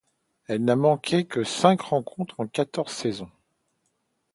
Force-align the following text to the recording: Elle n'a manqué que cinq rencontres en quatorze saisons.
Elle 0.47 0.65
n'a 0.65 0.75
manqué 0.75 1.25
que 1.25 1.43
cinq 1.43 1.81
rencontres 1.81 2.39
en 2.39 2.47
quatorze 2.47 2.91
saisons. 2.91 3.29